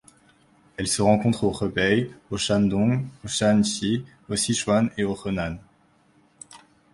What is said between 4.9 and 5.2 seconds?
et au